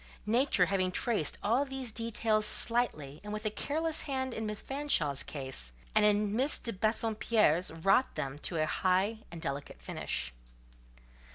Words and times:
Nature 0.25 0.65
having 0.65 0.91
traced 0.91 1.37
all 1.43 1.63
these 1.63 1.91
details 1.91 2.43
slightly, 2.43 3.21
and 3.23 3.31
with 3.31 3.45
a 3.45 3.51
careless 3.51 4.01
hand, 4.01 4.33
in 4.33 4.47
Miss 4.47 4.63
Fanshawe's 4.63 5.21
case; 5.21 5.73
and 5.93 6.03
in 6.03 6.35
Miss 6.35 6.57
de 6.57 6.73
Bassompierre's, 6.73 7.69
wrought 7.69 8.15
them 8.15 8.39
to 8.39 8.57
a 8.57 8.65
high 8.65 9.19
and 9.31 9.39
delicate 9.43 9.79
finish. 9.79 10.33